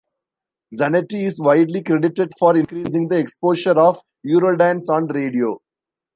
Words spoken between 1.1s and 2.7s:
is widely credited for